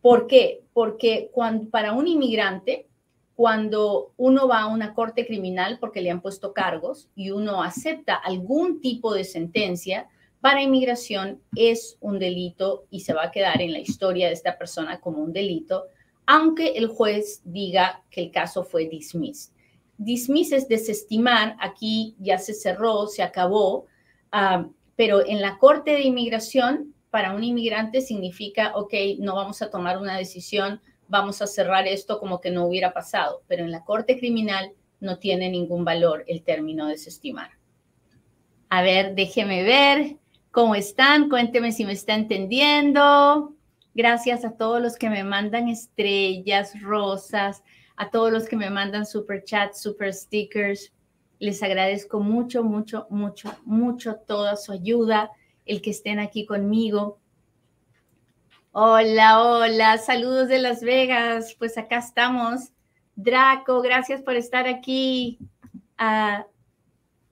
¿Por 0.00 0.26
qué? 0.26 0.62
Porque 0.72 1.30
cuando, 1.32 1.68
para 1.68 1.92
un 1.92 2.08
inmigrante, 2.08 2.86
cuando 3.34 4.12
uno 4.16 4.46
va 4.46 4.60
a 4.60 4.66
una 4.66 4.94
corte 4.94 5.26
criminal 5.26 5.78
porque 5.80 6.00
le 6.00 6.10
han 6.10 6.22
puesto 6.22 6.52
cargos 6.52 7.10
y 7.14 7.30
uno 7.30 7.62
acepta 7.62 8.14
algún 8.14 8.80
tipo 8.80 9.12
de 9.12 9.24
sentencia, 9.24 10.08
para 10.40 10.62
inmigración 10.62 11.40
es 11.56 11.96
un 12.00 12.18
delito 12.18 12.84
y 12.90 13.00
se 13.00 13.14
va 13.14 13.24
a 13.24 13.30
quedar 13.30 13.60
en 13.62 13.72
la 13.72 13.78
historia 13.80 14.28
de 14.28 14.34
esta 14.34 14.56
persona 14.56 15.00
como 15.00 15.22
un 15.22 15.32
delito, 15.32 15.86
aunque 16.26 16.72
el 16.76 16.86
juez 16.86 17.40
diga 17.44 18.04
que 18.10 18.22
el 18.22 18.30
caso 18.30 18.62
fue 18.62 18.86
dismissed. 18.86 19.53
Dismiss 19.98 20.52
es 20.52 20.68
desestimar, 20.68 21.56
aquí 21.60 22.16
ya 22.18 22.38
se 22.38 22.54
cerró, 22.54 23.06
se 23.06 23.22
acabó, 23.22 23.86
ah, 24.32 24.66
pero 24.96 25.24
en 25.26 25.40
la 25.40 25.58
corte 25.58 25.92
de 25.92 26.02
inmigración, 26.02 26.94
para 27.10 27.32
un 27.34 27.44
inmigrante 27.44 28.00
significa, 28.00 28.72
ok, 28.74 28.92
no 29.20 29.36
vamos 29.36 29.62
a 29.62 29.70
tomar 29.70 29.98
una 29.98 30.16
decisión 30.16 30.80
vamos 31.08 31.42
a 31.42 31.46
cerrar 31.46 31.86
esto 31.86 32.18
como 32.18 32.40
que 32.40 32.50
no 32.50 32.66
hubiera 32.66 32.92
pasado, 32.92 33.42
pero 33.46 33.64
en 33.64 33.70
la 33.70 33.84
corte 33.84 34.18
criminal 34.18 34.72
no 35.00 35.18
tiene 35.18 35.48
ningún 35.48 35.84
valor 35.84 36.24
el 36.26 36.42
término 36.42 36.86
desestimar. 36.86 37.50
A 38.70 38.82
ver, 38.82 39.14
déjeme 39.14 39.62
ver 39.62 40.16
cómo 40.50 40.74
están, 40.74 41.28
cuénteme 41.28 41.72
si 41.72 41.84
me 41.84 41.92
está 41.92 42.14
entendiendo. 42.14 43.52
Gracias 43.94 44.44
a 44.44 44.56
todos 44.56 44.82
los 44.82 44.96
que 44.96 45.10
me 45.10 45.22
mandan 45.22 45.68
estrellas, 45.68 46.80
rosas, 46.80 47.62
a 47.96 48.10
todos 48.10 48.32
los 48.32 48.44
que 48.48 48.56
me 48.56 48.70
mandan 48.70 49.06
super 49.06 49.44
chats, 49.44 49.80
super 49.80 50.12
stickers. 50.12 50.92
Les 51.38 51.62
agradezco 51.62 52.20
mucho, 52.20 52.64
mucho, 52.64 53.06
mucho, 53.10 53.54
mucho 53.64 54.16
toda 54.26 54.56
su 54.56 54.72
ayuda, 54.72 55.30
el 55.66 55.82
que 55.82 55.90
estén 55.90 56.18
aquí 56.18 56.46
conmigo. 56.46 57.18
Hola, 58.72 59.42
hola, 59.42 59.98
saludos 59.98 60.48
de 60.48 60.58
Las 60.58 60.82
Vegas. 60.82 61.54
Pues 61.58 61.78
acá 61.78 61.98
estamos. 61.98 62.72
Draco, 63.16 63.80
gracias 63.82 64.22
por 64.22 64.34
estar 64.34 64.66
aquí. 64.66 65.38
Ah, 65.96 66.46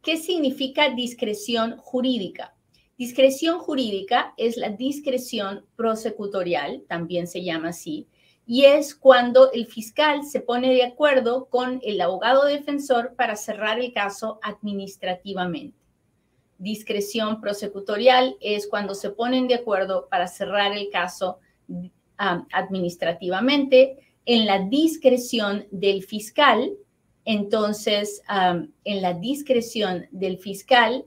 ¿Qué 0.02 0.16
significa 0.16 0.90
discreción 0.90 1.76
jurídica? 1.78 2.54
Discreción 2.98 3.58
jurídica 3.58 4.34
es 4.36 4.56
la 4.56 4.68
discreción 4.68 5.64
prosecutorial, 5.76 6.84
también 6.88 7.26
se 7.26 7.42
llama 7.42 7.70
así, 7.70 8.06
y 8.52 8.64
es 8.66 8.94
cuando 8.94 9.50
el 9.52 9.66
fiscal 9.66 10.24
se 10.24 10.40
pone 10.40 10.74
de 10.74 10.84
acuerdo 10.84 11.46
con 11.46 11.80
el 11.82 12.00
abogado 12.00 12.44
defensor 12.44 13.14
para 13.16 13.36
cerrar 13.36 13.78
el 13.80 13.92
caso 13.92 14.40
administrativamente 14.42 15.82
discreción 16.62 17.40
prosecutorial 17.40 18.36
es 18.40 18.68
cuando 18.68 18.94
se 18.94 19.10
ponen 19.10 19.48
de 19.48 19.56
acuerdo 19.56 20.06
para 20.08 20.28
cerrar 20.28 20.72
el 20.72 20.90
caso 20.90 21.40
administrativamente 22.16 23.98
en 24.26 24.46
la 24.46 24.60
discreción 24.60 25.66
del 25.72 26.04
fiscal. 26.04 26.72
Entonces, 27.24 28.22
en 28.84 29.02
la 29.02 29.14
discreción 29.14 30.06
del 30.12 30.38
fiscal, 30.38 31.04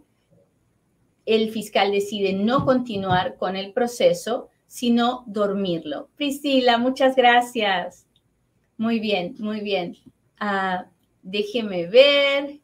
el 1.25 1.49
fiscal 1.51 1.91
decide 1.91 2.33
no 2.33 2.65
continuar 2.65 3.37
con 3.37 3.55
el 3.55 3.71
proceso, 3.71 4.49
sino 4.75 5.23
dormirlo. 5.25 6.09
Priscila, 6.17 6.77
muchas 6.77 7.15
gracias. 7.15 8.05
Muy 8.77 8.99
bien, 8.99 9.33
muy 9.39 9.61
bien. 9.61 9.95
Uh, 10.41 10.83
déjeme 11.23 11.87
ver. 11.87 12.59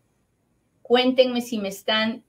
Cuéntenme 0.81 1.39
si 1.39 1.57
me 1.57 1.69
están 1.69 2.21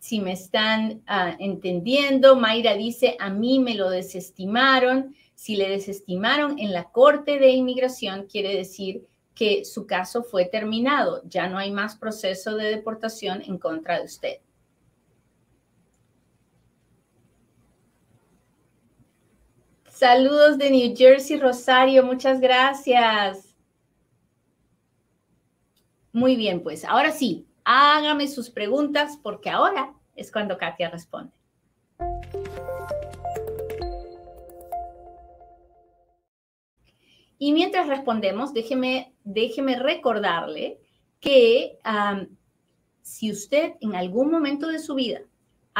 si 0.00 0.20
me 0.20 0.32
están 0.32 1.02
ah, 1.06 1.34
entendiendo. 1.38 2.36
Mayra 2.36 2.74
dice, 2.74 3.16
a 3.18 3.30
mí 3.30 3.58
me 3.58 3.74
lo 3.74 3.88
desestimaron. 3.88 5.14
Si 5.34 5.56
le 5.56 5.70
desestimaron 5.70 6.58
en 6.58 6.74
la 6.74 6.84
Corte 6.84 7.38
de 7.38 7.52
Inmigración, 7.52 8.26
quiere 8.30 8.54
decir 8.54 9.06
que 9.34 9.64
su 9.64 9.86
caso 9.86 10.22
fue 10.22 10.44
terminado. 10.44 11.22
Ya 11.26 11.48
no 11.48 11.56
hay 11.56 11.70
más 11.70 11.96
proceso 11.96 12.54
de 12.54 12.66
deportación 12.66 13.42
en 13.46 13.56
contra 13.56 13.98
de 13.98 14.04
usted. 14.04 14.36
Saludos 20.00 20.56
de 20.56 20.70
New 20.70 20.96
Jersey, 20.96 21.36
Rosario. 21.36 22.02
Muchas 22.02 22.40
gracias. 22.40 23.54
Muy 26.10 26.36
bien, 26.36 26.62
pues 26.62 26.86
ahora 26.86 27.12
sí, 27.12 27.46
Hágame 27.64 28.26
sus 28.26 28.48
preguntas 28.48 29.18
porque 29.22 29.50
ahora 29.50 29.94
es 30.16 30.32
cuando 30.32 30.56
Katia 30.56 30.88
responde. 30.88 31.34
Y 37.36 37.52
mientras 37.52 37.86
respondemos, 37.86 38.54
déjeme, 38.54 39.12
déjeme 39.24 39.78
recordarle 39.78 40.80
que 41.20 41.78
si 43.02 43.30
usted 43.30 43.74
en 43.82 43.94
algún 43.94 44.30
momento 44.30 44.68
de 44.68 44.78
su 44.78 44.94
vida 44.94 45.20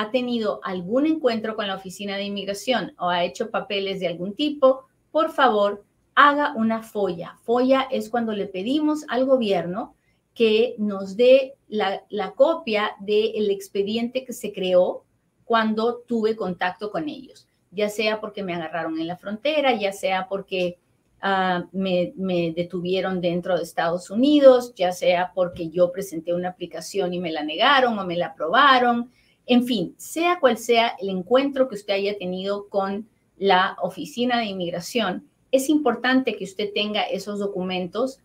ha 0.01 0.11
tenido 0.11 0.61
algún 0.65 1.07
encuentro 1.07 1.57
con 1.57 1.67
la 1.67 1.77
oficina 1.77 2.17
de 2.17 2.25
inmigración 2.25 2.95
o 2.99 3.11
ha 3.11 3.25
hecho 3.25 3.51
papeles 3.51 4.01
de 4.01 4.09
algún 4.09 4.35
tipo, 4.35 4.87
por 5.13 5.31
favor, 5.31 5.85
haga 6.15 6.55
una 6.57 6.83
folla. 6.83 7.39
Folla 7.43 7.87
es 7.91 8.09
cuando 8.09 8.33
le 8.33 8.47
pedimos 8.47 9.05
al 9.09 9.27
gobierno 9.27 9.95
que 10.35 10.75
nos 10.79 11.17
dé 11.17 11.55
la, 11.69 12.33
copia 12.35 12.93
del 13.01 13.51
expediente 13.51 14.25
que 14.25 14.33
se 14.33 14.53
creó 14.53 15.05
cuando 15.45 15.99
tuve 15.99 16.35
contacto 16.35 16.91
con 16.91 17.09
ellos, 17.09 17.47
ya 17.71 17.91
sea 17.91 18.21
porque 18.21 18.43
me 18.43 18.55
agarraron 18.55 18.99
en 18.99 19.07
la 19.07 19.17
frontera, 19.17 19.75
ya 19.75 19.93
sea 19.93 20.29
porque 20.29 20.79
ah, 21.21 21.65
me, 21.73 22.15
detuvieron 22.57 23.21
dentro 23.21 23.57
de 23.57 23.65
Estados 23.65 24.09
Unidos, 24.11 24.73
ya 24.75 24.93
sea 24.93 25.33
porque 25.35 25.69
yo 25.69 25.93
presenté 25.93 26.33
una 26.33 26.51
aplicación 26.51 27.13
y 27.13 27.21
me 27.21 27.33
la 27.33 27.43
negaron 27.43 27.99
o 27.99 28.07
me 28.07 28.17
la 28.17 28.29
aprobaron, 28.29 29.11
en 29.51 29.67
fin, 29.67 29.95
sea 29.99 30.39
cual 30.39 30.57
sea 30.59 30.95
el 31.01 31.09
encuentro 31.09 31.69
que 31.69 31.75
usted 31.75 31.95
haya 31.95 32.17
tenido 32.17 32.69
con 32.69 33.09
la 33.37 33.77
oficina 33.83 34.39
de 34.39 34.45
inmigración, 34.45 35.29
es 35.51 35.69
importante 35.69 36.37
que 36.37 36.45
usted 36.45 36.71
tenga 36.73 37.03
esos 37.03 37.41
documentos 37.41 38.21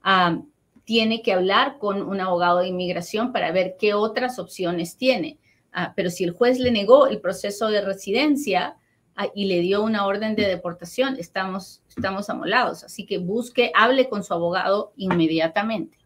Ah, 0.02 0.40
tiene 0.84 1.20
que 1.20 1.34
hablar 1.34 1.76
con 1.76 2.00
un 2.00 2.18
abogado 2.18 2.60
de 2.60 2.68
inmigración 2.68 3.30
para 3.30 3.52
ver 3.52 3.76
qué 3.78 3.92
otras 3.92 4.38
opciones 4.38 4.96
tiene. 4.96 5.38
Ah, 5.74 5.92
pero 5.94 6.08
si 6.08 6.24
el 6.24 6.30
juez 6.30 6.58
le 6.58 6.70
negó 6.70 7.08
el 7.08 7.20
proceso 7.20 7.68
de 7.68 7.82
residencia 7.82 8.78
ah, 9.16 9.26
y 9.34 9.44
le 9.44 9.60
dio 9.60 9.82
una 9.82 10.06
orden 10.06 10.34
de 10.34 10.48
deportación, 10.48 11.16
estamos, 11.18 11.82
estamos 11.90 12.30
amolados. 12.30 12.84
Así 12.84 13.04
que 13.04 13.18
busque, 13.18 13.70
hable 13.74 14.08
con 14.08 14.24
su 14.24 14.32
abogado 14.32 14.94
inmediatamente. 14.96 16.05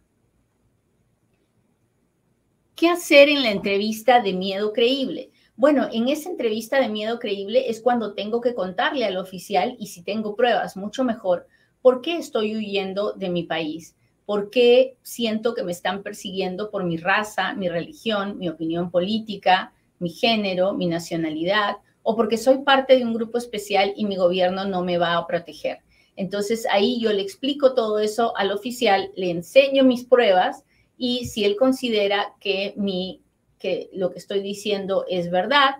¿Qué 2.80 2.88
hacer 2.88 3.28
en 3.28 3.42
la 3.42 3.50
entrevista 3.50 4.22
de 4.22 4.32
miedo 4.32 4.72
creíble? 4.72 5.32
Bueno, 5.54 5.88
en 5.92 6.08
esa 6.08 6.30
entrevista 6.30 6.80
de 6.80 6.88
miedo 6.88 7.18
creíble 7.18 7.68
es 7.68 7.82
cuando 7.82 8.14
tengo 8.14 8.40
que 8.40 8.54
contarle 8.54 9.04
al 9.04 9.18
oficial 9.18 9.76
y 9.78 9.88
si 9.88 10.02
tengo 10.02 10.34
pruebas, 10.34 10.78
mucho 10.78 11.04
mejor, 11.04 11.46
por 11.82 12.00
qué 12.00 12.16
estoy 12.16 12.56
huyendo 12.56 13.12
de 13.12 13.28
mi 13.28 13.42
país, 13.42 13.96
por 14.24 14.48
qué 14.48 14.96
siento 15.02 15.52
que 15.52 15.62
me 15.62 15.72
están 15.72 16.02
persiguiendo 16.02 16.70
por 16.70 16.84
mi 16.84 16.96
raza, 16.96 17.52
mi 17.52 17.68
religión, 17.68 18.38
mi 18.38 18.48
opinión 18.48 18.90
política, 18.90 19.74
mi 19.98 20.08
género, 20.08 20.72
mi 20.72 20.86
nacionalidad, 20.86 21.76
o 22.02 22.16
porque 22.16 22.38
soy 22.38 22.62
parte 22.62 22.96
de 22.96 23.04
un 23.04 23.12
grupo 23.12 23.36
especial 23.36 23.92
y 23.94 24.06
mi 24.06 24.16
gobierno 24.16 24.64
no 24.64 24.82
me 24.82 24.96
va 24.96 25.18
a 25.18 25.26
proteger. 25.26 25.80
Entonces 26.16 26.66
ahí 26.72 26.98
yo 26.98 27.12
le 27.12 27.20
explico 27.20 27.74
todo 27.74 27.98
eso 27.98 28.34
al 28.38 28.50
oficial, 28.50 29.10
le 29.16 29.28
enseño 29.28 29.84
mis 29.84 30.02
pruebas 30.04 30.64
y 31.02 31.24
si 31.24 31.46
él 31.46 31.56
considera 31.56 32.34
que, 32.40 32.74
mi, 32.76 33.22
que 33.58 33.88
lo 33.94 34.10
que 34.10 34.18
estoy 34.18 34.42
diciendo 34.42 35.06
es 35.08 35.30
verdad 35.30 35.76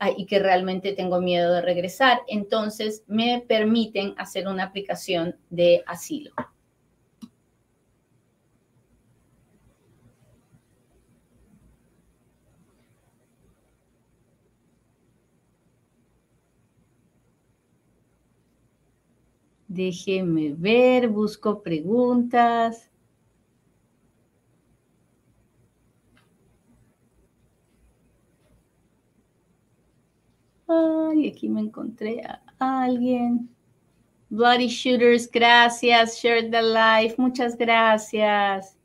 ah, 0.00 0.10
y 0.10 0.26
que 0.26 0.40
realmente 0.40 0.92
tengo 0.92 1.20
miedo 1.20 1.52
de 1.52 1.62
regresar, 1.62 2.22
entonces 2.26 3.04
me 3.06 3.44
permiten 3.46 4.14
hacer 4.18 4.48
una 4.48 4.64
aplicación 4.64 5.36
de 5.48 5.84
asilo. 5.86 6.32
Déjeme 19.68 20.52
ver, 20.56 21.06
busco 21.08 21.62
preguntas. 21.62 22.90
Ay, 30.66 31.28
aquí 31.28 31.48
me 31.48 31.60
encontré 31.60 32.22
a 32.22 32.40
alguien. 32.58 33.48
Bloody 34.30 34.68
Shooters, 34.68 35.30
gracias. 35.30 36.18
Share 36.18 36.50
the 36.50 36.62
life, 36.62 37.16
muchas 37.18 37.56
gracias. 37.56 38.76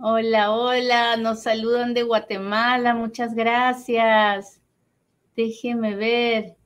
Hola, 0.00 0.52
hola, 0.52 1.16
nos 1.16 1.42
saludan 1.42 1.92
de 1.92 2.04
Guatemala, 2.04 2.94
muchas 2.94 3.34
gracias. 3.34 4.60
Déjeme 5.34 5.96
ver. 5.96 6.57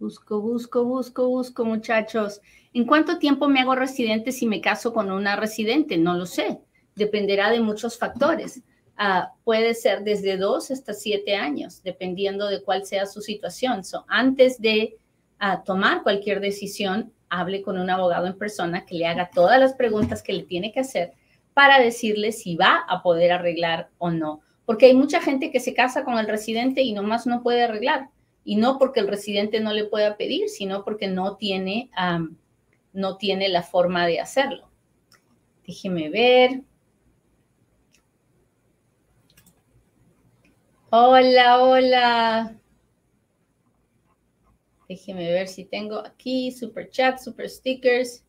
Busco, 0.00 0.40
busco, 0.40 0.82
busco, 0.82 1.28
busco, 1.28 1.62
muchachos. 1.66 2.40
¿En 2.72 2.86
cuánto 2.86 3.18
tiempo 3.18 3.48
me 3.48 3.60
hago 3.60 3.74
residente 3.74 4.32
si 4.32 4.46
me 4.46 4.62
caso 4.62 4.94
con 4.94 5.10
una 5.10 5.36
residente? 5.36 5.98
No 5.98 6.14
lo 6.14 6.24
sé. 6.24 6.58
Dependerá 6.94 7.50
de 7.50 7.60
muchos 7.60 7.98
factores. 7.98 8.62
Ah, 8.96 9.34
puede 9.44 9.74
ser 9.74 10.02
desde 10.02 10.38
dos 10.38 10.70
hasta 10.70 10.94
siete 10.94 11.36
años, 11.36 11.82
dependiendo 11.82 12.46
de 12.46 12.62
cuál 12.62 12.86
sea 12.86 13.04
su 13.04 13.20
situación. 13.20 13.82
antes 14.08 14.58
de 14.58 14.96
ah, 15.38 15.62
tomar 15.64 16.02
cualquier 16.02 16.40
decisión, 16.40 17.12
hable 17.28 17.60
con 17.60 17.78
un 17.78 17.90
abogado 17.90 18.26
en 18.26 18.38
persona 18.38 18.86
que 18.86 18.94
le 18.94 19.06
haga 19.06 19.28
todas 19.30 19.60
las 19.60 19.74
preguntas 19.74 20.22
que 20.22 20.32
le 20.32 20.44
tiene 20.44 20.72
que 20.72 20.80
hacer 20.80 21.12
para 21.52 21.78
decirle 21.78 22.32
si 22.32 22.56
va 22.56 22.86
a 22.88 23.02
poder 23.02 23.32
arreglar 23.32 23.90
o 23.98 24.10
no. 24.10 24.40
Porque 24.64 24.86
hay 24.86 24.94
mucha 24.94 25.20
gente 25.20 25.50
que 25.50 25.60
se 25.60 25.74
casa 25.74 26.04
con 26.04 26.16
el 26.16 26.26
residente 26.26 26.80
y 26.80 26.94
nomás 26.94 27.26
no 27.26 27.42
puede 27.42 27.64
arreglar 27.64 28.08
y 28.44 28.56
no 28.56 28.78
porque 28.78 29.00
el 29.00 29.08
residente 29.08 29.60
no 29.60 29.72
le 29.72 29.84
pueda 29.84 30.16
pedir, 30.16 30.48
sino 30.48 30.84
porque 30.84 31.08
no 31.08 31.36
tiene, 31.36 31.90
no 32.92 33.16
tiene 33.16 33.48
la 33.48 33.62
forma 33.62 34.06
de 34.06 34.20
hacerlo. 34.20 34.70
Déjeme 35.66 36.08
ver. 36.10 36.62
Hola, 40.90 41.62
hola. 41.62 42.56
Déjeme 44.88 45.30
ver 45.30 45.46
si 45.46 45.64
tengo 45.64 46.00
aquí 46.00 46.50
super 46.50 46.90
chat, 46.90 47.20
super 47.20 47.48
stickers. 47.48 48.24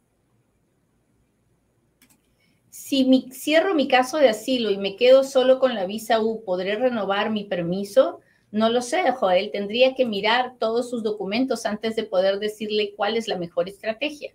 Si 2.69 3.29
cierro 3.31 3.73
mi 3.73 3.87
caso 3.87 4.17
de 4.17 4.29
asilo 4.29 4.69
y 4.69 4.77
me 4.77 4.95
quedo 4.95 5.23
solo 5.23 5.57
con 5.57 5.73
la 5.73 5.87
visa 5.87 6.21
U, 6.21 6.43
¿podré 6.43 6.75
renovar 6.75 7.31
mi 7.31 7.45
permiso? 7.45 8.19
No 8.51 8.69
lo 8.69 8.81
sé, 8.81 9.09
Joel, 9.11 9.49
tendría 9.51 9.95
que 9.95 10.05
mirar 10.05 10.55
todos 10.59 10.89
sus 10.89 11.03
documentos 11.03 11.65
antes 11.65 11.95
de 11.95 12.03
poder 12.03 12.39
decirle 12.39 12.93
cuál 12.95 13.15
es 13.15 13.27
la 13.27 13.37
mejor 13.37 13.69
estrategia. 13.69 14.33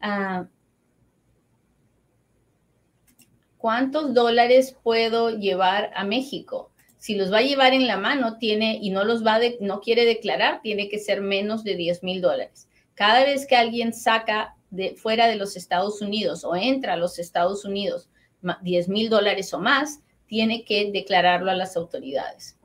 Ah, 0.00 0.46
¿Cuántos 3.56 4.14
dólares 4.14 4.76
puedo 4.82 5.30
llevar 5.30 5.90
a 5.94 6.04
México? 6.04 6.70
Si 6.98 7.14
los 7.14 7.32
va 7.32 7.38
a 7.38 7.42
llevar 7.42 7.74
en 7.74 7.86
la 7.86 7.96
mano, 7.96 8.38
tiene 8.38 8.78
y 8.80 8.90
no 8.90 9.04
los 9.04 9.26
va 9.26 9.38
de, 9.38 9.56
no 9.60 9.80
quiere 9.80 10.04
declarar, 10.04 10.60
tiene 10.62 10.88
que 10.88 10.98
ser 10.98 11.20
menos 11.20 11.64
de 11.64 11.74
10 11.74 12.02
mil 12.02 12.20
dólares. 12.20 12.68
Cada 12.94 13.24
vez 13.24 13.46
que 13.46 13.56
alguien 13.56 13.92
saca 13.92 14.56
de 14.70 14.94
fuera 14.94 15.26
de 15.26 15.36
los 15.36 15.56
Estados 15.56 16.02
Unidos 16.02 16.44
o 16.44 16.54
entra 16.54 16.92
a 16.92 16.96
los 16.96 17.18
Estados 17.18 17.64
Unidos 17.64 18.10
10 18.62 18.88
mil 18.88 19.08
dólares 19.08 19.52
o 19.54 19.58
más, 19.58 20.00
tiene 20.26 20.64
que 20.64 20.90
declararlo 20.92 21.50
a 21.50 21.54
las 21.54 21.76
autoridades. 21.76 22.56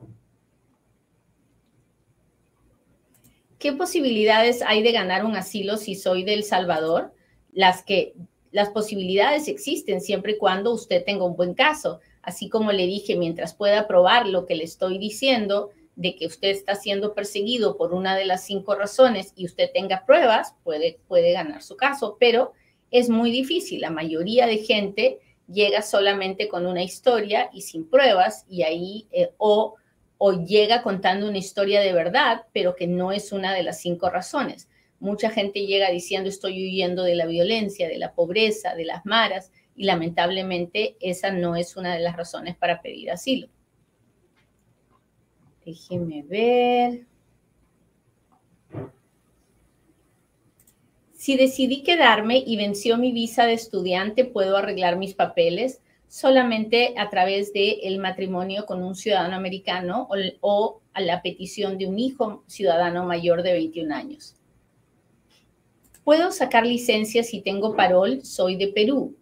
¿Qué 3.64 3.72
posibilidades 3.72 4.60
hay 4.60 4.82
de 4.82 4.92
ganar 4.92 5.24
un 5.24 5.36
asilo 5.36 5.78
si 5.78 5.94
soy 5.94 6.22
de 6.22 6.34
El 6.34 6.44
Salvador? 6.44 7.14
Las 7.50 7.82
que 7.82 8.12
las 8.50 8.68
posibilidades 8.68 9.48
existen 9.48 10.02
siempre 10.02 10.32
y 10.32 10.36
cuando 10.36 10.70
usted 10.70 11.02
tenga 11.02 11.24
un 11.24 11.34
buen 11.34 11.54
caso. 11.54 12.00
Así 12.20 12.50
como 12.50 12.72
le 12.72 12.86
dije, 12.86 13.16
mientras 13.16 13.54
pueda 13.54 13.88
probar 13.88 14.28
lo 14.28 14.44
que 14.44 14.54
le 14.54 14.64
estoy 14.64 14.98
diciendo 14.98 15.70
de 15.96 16.14
que 16.14 16.26
usted 16.26 16.48
está 16.50 16.74
siendo 16.74 17.14
perseguido 17.14 17.78
por 17.78 17.94
una 17.94 18.14
de 18.18 18.26
las 18.26 18.44
cinco 18.44 18.74
razones 18.74 19.32
y 19.34 19.46
usted 19.46 19.70
tenga 19.72 20.04
pruebas, 20.04 20.54
puede, 20.62 20.98
puede 21.08 21.32
ganar 21.32 21.62
su 21.62 21.74
caso, 21.74 22.18
pero 22.20 22.52
es 22.90 23.08
muy 23.08 23.30
difícil. 23.30 23.80
La 23.80 23.88
mayoría 23.88 24.46
de 24.46 24.58
gente 24.58 25.20
llega 25.50 25.80
solamente 25.80 26.48
con 26.48 26.66
una 26.66 26.82
historia 26.82 27.48
y 27.50 27.62
sin 27.62 27.88
pruebas 27.88 28.44
y 28.46 28.62
ahí 28.64 29.06
eh, 29.10 29.30
o 29.38 29.76
o 30.26 30.32
llega 30.42 30.82
contando 30.82 31.28
una 31.28 31.36
historia 31.36 31.82
de 31.82 31.92
verdad, 31.92 32.46
pero 32.54 32.74
que 32.74 32.86
no 32.86 33.12
es 33.12 33.30
una 33.30 33.52
de 33.52 33.62
las 33.62 33.82
cinco 33.82 34.08
razones. 34.08 34.70
Mucha 34.98 35.28
gente 35.28 35.66
llega 35.66 35.90
diciendo 35.90 36.30
estoy 36.30 36.64
huyendo 36.64 37.02
de 37.02 37.14
la 37.14 37.26
violencia, 37.26 37.88
de 37.88 37.98
la 37.98 38.14
pobreza, 38.14 38.74
de 38.74 38.86
las 38.86 39.04
maras, 39.04 39.52
y 39.76 39.84
lamentablemente 39.84 40.96
esa 40.98 41.30
no 41.30 41.56
es 41.56 41.76
una 41.76 41.94
de 41.94 42.00
las 42.00 42.16
razones 42.16 42.56
para 42.56 42.80
pedir 42.80 43.10
asilo. 43.10 43.48
Déjeme 45.66 46.22
ver. 46.22 47.06
Si 51.12 51.36
decidí 51.36 51.82
quedarme 51.82 52.38
y 52.38 52.56
venció 52.56 52.96
mi 52.96 53.12
visa 53.12 53.44
de 53.44 53.52
estudiante, 53.52 54.24
¿puedo 54.24 54.56
arreglar 54.56 54.96
mis 54.96 55.12
papeles? 55.12 55.82
Solamente 56.08 56.94
a 56.96 57.10
través 57.10 57.52
del 57.52 57.78
el 57.82 57.98
matrimonio 57.98 58.66
con 58.66 58.82
un 58.82 58.94
ciudadano 58.94 59.36
americano 59.36 60.08
o, 60.40 60.80
a 60.92 61.00
la 61.00 61.22
petición 61.22 61.76
de 61.76 61.86
un 61.86 61.98
hijo 61.98 62.44
ciudadano 62.46 63.04
mayor 63.04 63.42
de 63.42 63.52
21 63.52 63.94
años. 63.94 64.36
¿Puedo 66.04 66.30
sacar 66.30 66.66
licencia 66.66 67.24
si 67.24 67.40
tengo 67.40 67.74
parol? 67.74 68.24
Soy 68.24 68.56
de 68.56 68.68
Perú. 68.68 69.16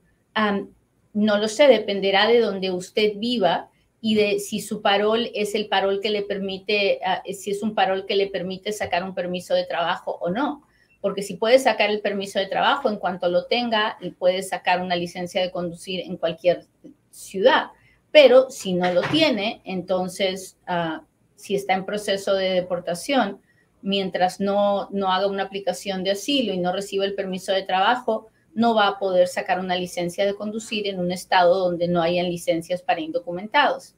no 1.14 1.38
lo 1.38 1.48
sé, 1.48 1.68
dependerá 1.68 2.26
de 2.26 2.40
donde 2.40 2.70
usted 2.70 3.12
viva 3.16 3.70
y 4.00 4.16
de 4.16 4.40
si 4.40 4.60
su 4.60 4.82
parol 4.82 5.30
es 5.32 5.54
el 5.54 5.68
parol 5.68 6.00
que 6.02 6.10
le 6.10 6.22
permite, 6.22 7.00
ah, 7.06 7.22
si 7.32 7.52
es 7.52 7.62
un 7.62 7.74
parol 7.74 8.04
que 8.04 8.16
le 8.16 8.26
permite 8.26 8.72
sacar 8.72 9.04
un 9.04 9.14
permiso 9.14 9.54
de 9.54 9.64
trabajo 9.64 10.18
o 10.20 10.28
no. 10.28 10.66
Porque 11.02 11.22
si 11.22 11.34
puede 11.34 11.58
sacar 11.58 11.90
el 11.90 12.00
permiso 12.00 12.38
de 12.38 12.46
trabajo 12.46 12.88
en 12.88 12.96
cuanto 12.96 13.28
lo 13.28 13.44
tenga 13.44 13.98
y 14.00 14.12
puede 14.12 14.42
sacar 14.42 14.80
una 14.80 14.96
licencia 14.96 15.42
de 15.42 15.50
conducir 15.50 16.00
en 16.00 16.16
cualquier 16.16 16.66
ciudad, 17.10 17.66
pero 18.12 18.48
si 18.50 18.72
no 18.72 18.90
lo 18.92 19.02
tiene, 19.02 19.60
entonces 19.64 20.56
ah, 20.66 21.02
si 21.34 21.56
está 21.56 21.74
en 21.74 21.84
proceso 21.84 22.34
de 22.34 22.50
deportación, 22.50 23.40
mientras 23.82 24.38
no, 24.38 24.88
no 24.92 25.12
haga 25.12 25.26
una 25.26 25.42
aplicación 25.42 26.04
de 26.04 26.12
asilo 26.12 26.52
y 26.52 26.58
no 26.58 26.72
reciba 26.72 27.04
el 27.04 27.16
permiso 27.16 27.52
de 27.52 27.64
trabajo, 27.64 28.28
no 28.54 28.74
va 28.74 28.86
a 28.86 28.98
poder 29.00 29.26
sacar 29.26 29.58
una 29.58 29.74
licencia 29.74 30.24
de 30.24 30.36
conducir 30.36 30.86
en 30.86 31.00
un 31.00 31.10
estado 31.10 31.58
donde 31.58 31.88
no 31.88 32.00
hayan 32.00 32.26
licencias 32.26 32.80
para 32.80 33.00
indocumentados. 33.00 33.96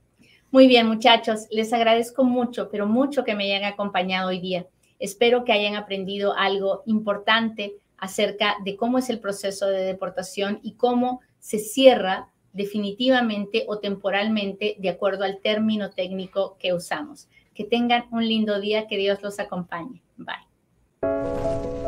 Muy 0.50 0.66
bien, 0.68 0.86
muchachos, 0.86 1.46
les 1.50 1.72
agradezco 1.72 2.22
mucho, 2.22 2.68
pero 2.70 2.86
mucho 2.86 3.24
que 3.24 3.34
me 3.34 3.44
hayan 3.44 3.64
acompañado 3.64 4.28
hoy 4.28 4.40
día. 4.40 4.66
Espero 4.98 5.46
que 5.46 5.52
hayan 5.52 5.74
aprendido 5.74 6.34
algo 6.36 6.82
importante 6.84 7.76
acerca 7.96 8.56
de 8.62 8.76
cómo 8.76 8.98
es 8.98 9.08
el 9.08 9.20
proceso 9.20 9.68
de 9.68 9.86
deportación 9.86 10.60
y 10.62 10.74
cómo 10.74 11.22
se 11.40 11.58
cierra 11.58 12.28
definitivamente 12.52 13.64
o 13.68 13.78
temporalmente 13.78 14.76
de 14.78 14.90
acuerdo 14.90 15.24
al 15.24 15.40
término 15.40 15.92
técnico 15.92 16.58
que 16.58 16.74
usamos. 16.74 17.26
Que 17.54 17.64
tengan 17.64 18.04
un 18.10 18.28
lindo 18.28 18.60
día, 18.60 18.86
que 18.86 18.98
Dios 18.98 19.22
los 19.22 19.40
acompañe. 19.40 20.02
Bye. 20.18 21.85